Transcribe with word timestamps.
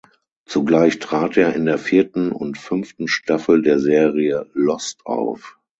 Zugleich 0.47 0.97
trat 0.97 1.37
er 1.37 1.55
in 1.55 1.67
der 1.67 1.77
vierten 1.77 2.31
und 2.31 2.57
fünften 2.57 3.07
Staffel 3.07 3.61
der 3.61 3.77
Serie 3.77 4.49
"Lost" 4.55 5.05
auf. 5.05 5.59